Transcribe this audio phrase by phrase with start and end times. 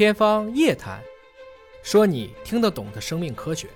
[0.00, 0.98] 天方夜谭，
[1.82, 3.68] 说你听得懂的生命科学。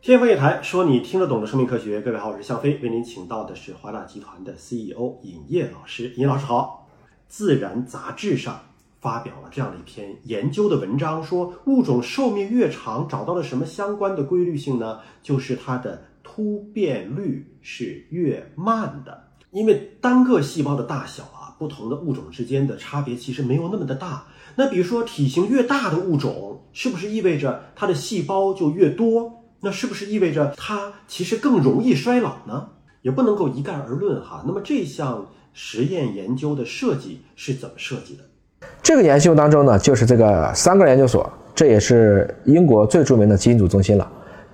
[0.00, 2.00] 天方夜谭，说你听得懂的生命科学。
[2.00, 6.14] 各位好，我是向飞，为您请到的是华大集团的 CEO 尹烨老师。
[6.16, 6.88] 尹老师好，
[7.26, 8.60] 《自然》杂志上
[9.00, 15.00] 发表了这样的一篇研究的文章，说物种寿命越长，找到了什么相关的规律性呢？
[15.20, 19.30] 就是它的突变率是越慢的。
[19.50, 24.24] 因为单个细胞的大小啊，不同的物种之间的差别其实没有那么的大。
[24.60, 29.32] 那比如说体型越大的物种，是不是意味着它的细胞就越多？
[29.62, 32.68] 那是不是意味着它其实更容易衰老呢？
[33.00, 34.44] 也不能够一概而论哈。
[34.46, 38.68] 那么这项实验研究的设计是怎么设计的？
[38.82, 44.06] 这个研究当中呢，就是这个三个研究所，这也是英国最著名的基因组中心了，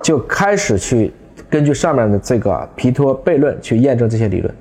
[0.04, 1.12] 就开始去
[1.50, 4.54] 根据上面的这个皮托悖论去验证这些理论。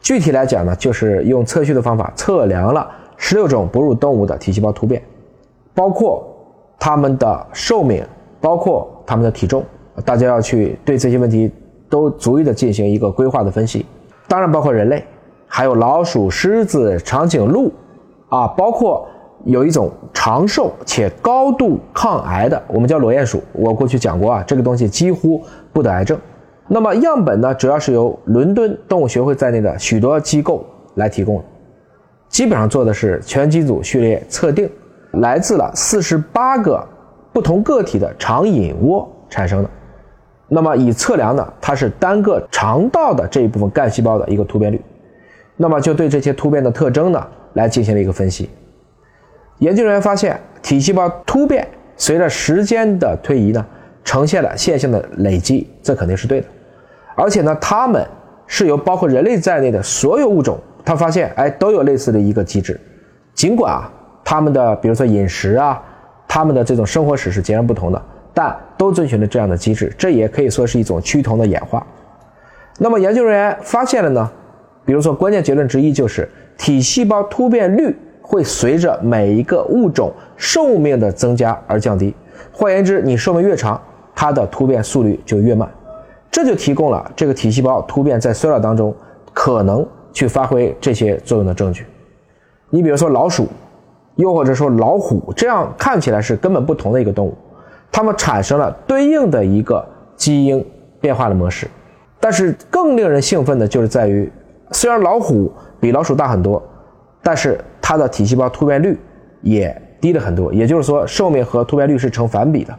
[0.00, 2.90] 具体来讲呢，就是用测序的方法测量了
[3.24, 5.00] 十六种哺乳动物的体细胞突变，
[5.72, 6.26] 包括
[6.76, 8.04] 它们的寿命，
[8.40, 9.64] 包括它们的体重。
[10.04, 11.48] 大家要去对这些问题
[11.88, 13.86] 都逐一的进行一个规划的分析。
[14.26, 15.04] 当然，包括人类，
[15.46, 17.72] 还有老鼠、狮子、长颈鹿，
[18.28, 19.06] 啊，包括
[19.44, 23.40] 有一种长寿且高度抗癌的，我们叫裸鼹鼠。
[23.52, 25.40] 我过去讲过啊，这个东西几乎
[25.72, 26.18] 不得癌症。
[26.66, 30.64] 那么样本呢，主要是由伦敦动物学会在内的许多机构
[30.96, 31.44] 来提供的，
[32.32, 34.68] 基本上做的是全基因组序列测定，
[35.12, 36.82] 来自了四十八个
[37.30, 39.68] 不同个体的肠隐窝产生的。
[40.48, 44.80] 那么以测量呢，它是单个肠道的这一部分干细胞的一个突变率，
[45.58, 48.48] 那么就对这些突变的特征呢来进行了一个分析。
[49.58, 53.64] 研究人员发现，体细胞突变随着时间的推移呢，
[54.04, 56.46] 呈现了线性的累积，这肯定是对的。
[57.14, 58.02] 而且呢，它们
[58.46, 62.80] 是由包括人类在内的所有物种，他发现哎都有类似的一个机制，
[63.34, 63.90] 尽管啊
[64.24, 65.82] 他们的比如说饮食啊，
[66.26, 68.02] 他们的这种生活史是截然不同的，
[68.32, 71.86] 但都遵循了这样的机制，这也可以说是一种趋同的演化。
[72.78, 74.30] 那么研究人员发现了呢，
[74.84, 82.14] 比如说关键结论之一就是体细胞突变率会随着每一个物种寿命的增加而降低，
[82.50, 83.80] 换言之，你寿命越长，
[84.14, 85.68] 它的突变速率就越慢。
[86.30, 88.94] 这就提供了这个体细胞突变在衰老当中
[89.34, 91.86] 可能去发挥这些作用的证据。
[92.70, 93.48] 你比如说老鼠，
[94.16, 97.36] 又或者说老虎，这样看起来是根本不同的一个动物，
[97.90, 99.84] 它们产生了对应的一个
[100.16, 100.64] 基因
[101.00, 101.66] 变化的模式。
[102.20, 104.30] 但是更令人兴奋的就是在于，
[104.70, 106.62] 虽然老虎比老鼠大很多，
[107.22, 108.96] 但是它的体细胞突变率
[109.40, 110.52] 也低了很多。
[110.54, 112.74] 也就是说，寿命和突变率是成反比的。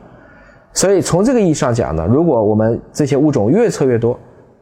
[0.72, 4.18] 所以从这个意义上讲呢，如果我们这些物种越测越多，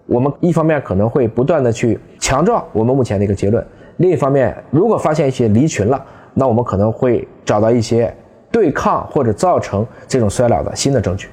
[0.06, 3.66] 我们一方面可能会不断的去强壮我们目前的一个结论，
[3.98, 8.16] 另一方面，如果发现一些离群了，那我们可能会找到一些
[8.52, 11.28] 对抗或者造成这种衰老的新的证据。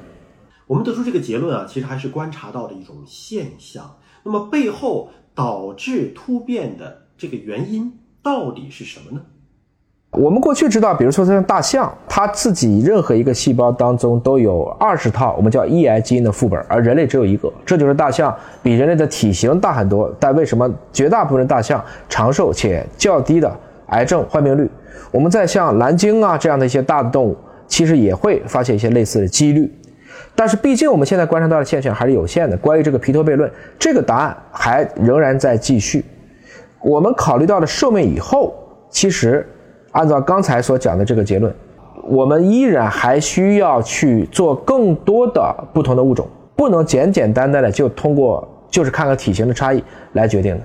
[0.67, 3.97] 我们得出这个结论啊，其实还是观察到的一种现象。
[4.23, 9.23] 那么背后导致突变的这个原因到底是什么呢？
[10.13, 20.13] 我们过去知道，比如说像大象，它自己任何一个细胞当中都有二十套我们叫 EI 基因的副本，而人类只有一个，这就是大象比人类的体型大很多。
[20.19, 23.55] 但为什么绝大部分大象长寿且较低的
[23.89, 24.69] 癌症患病率？
[25.11, 27.37] 我们在像蓝鲸啊这样的一些大的动物，
[27.67, 29.71] 其实也会发现一些类似的几率。
[30.35, 32.57] 但是毕竟我们现在观察到的现象还是有限的。
[32.57, 33.49] 关于这个皮托悖论，
[33.79, 36.03] 这个答案还仍然在继续。
[36.81, 38.55] 我们考虑到了寿命以后，
[38.89, 39.47] 其实。
[39.93, 41.53] 按照刚才所讲的这个结论，
[42.05, 49.83] 我们依然还需要去做更多的不同的物种，不能简简单单的就通过就是看看体型的差异
[50.13, 50.61] 来决定的。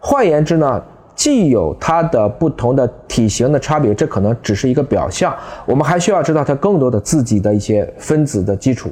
[0.00, 0.82] 换言之呢，
[1.14, 8.90] 既有它的不同的体型的差别，这可能只是一个表象，我们还需要知道它更多的自己的一些分子的基础。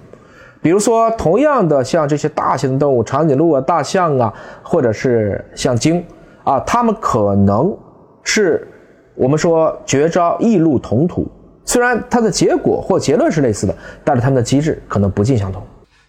[0.62, 6.04] 比如说，同样的像这些大型的动物，长颈鹿啊、大象啊，或者是像鲸
[6.44, 7.76] 啊，它们可能
[8.22, 8.66] 是。
[9.14, 11.26] 我们说绝招异路同途，
[11.64, 13.74] 虽然它的结果或结论是类似的，
[14.04, 15.62] 但是它们的机制可能不尽相同。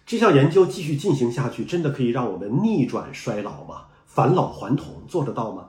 [0.04, 3.82] 这项研究继续进行下去，真的可以让我们逆转衰老吗？
[4.06, 5.62] 返老还童做得到吗？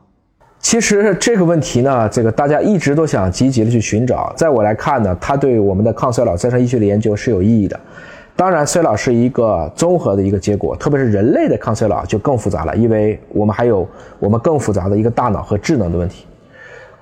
[0.60, 4.34] 其实这个问题呢，这个大家一直都想积极的去寻找。
[4.36, 7.80] 在我来看呢，它对我们的抗衰老再生医学的研究是有意义的。
[8.36, 13.88] 当然，衰老是一个综合的一个结果，特别是人类的抗衰老就更复杂了，因为我们还有
[14.20, 16.26] 我们更复杂的一个大脑和智能的问题。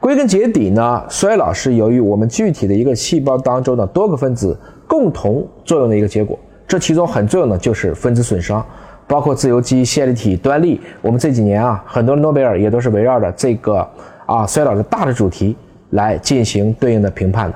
[0.02, 6.38] 归根结底呢，衰老是由于我们具体的一个细胞当中的多个分子共同作用的一个结果。
[6.68, 8.66] 这其中很重要的就是分子损伤，
[9.06, 10.82] 包括自由基、线粒体、端粒。
[11.04, 13.88] 我们这几年啊，很多诺贝尔也都是围绕着这个
[14.26, 15.56] 啊衰老的大的主题
[15.92, 17.56] 来进行对应的评判的。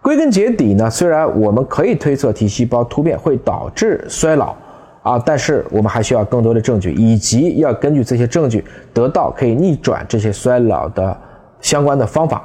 [0.00, 4.54] 归根结底呢，虽然我们可以推测体细胞突变会导致衰老
[5.02, 11.16] 啊，但是我们还需要更多的证据，以及要根据这些证据得到可以逆转这些衰老的
[11.64, 12.44] 相关的方法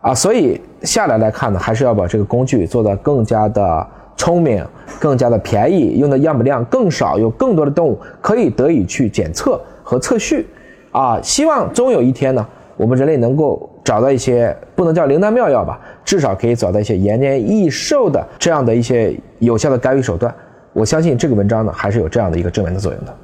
[0.00, 0.12] 啊。
[0.12, 3.86] 所以下来来看呢，还是要把这个工具做得更加的
[4.16, 4.66] 聪明、
[4.98, 10.48] 更加的便宜，用的样本量更少，有更多的动物可以得以去检测和测序
[10.90, 11.20] 啊。
[11.22, 12.46] 希望终有一天呢。
[12.76, 20.34] 我们人类能够找到一些不能叫灵丹妙药吧，至少可以找到一些延年益寿的这样的一些有效的干预手段。
[20.72, 23.14] 我相信这个文章呢，还是有这样的一个正面的作用的。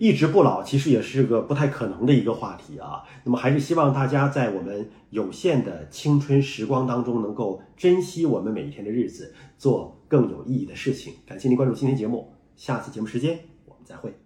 [0.00, 3.02] 一直不老其实也是个不太可能的一个话题啊。
[3.24, 11.14] 那么还是希望大家在我们有限的青春时光当中，能够珍惜我们每一天的日子，做更有意义的事情。
[11.26, 14.23] 感谢您关注今天节目，下次节目时间我们再会。